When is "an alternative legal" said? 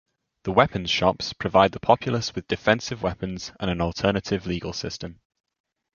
3.69-4.73